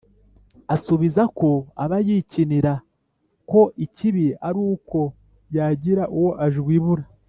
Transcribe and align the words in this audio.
Asubiza 0.75 1.23
ko 1.39 1.49
aba 1.83 1.97
yikinira 2.07 2.73
ko 3.49 3.61
ikibi 3.85 4.25
ari 4.47 4.59
uko 4.73 4.99
yagira 5.55 6.03
uwo 6.17 6.31
ajwibura 6.45 7.03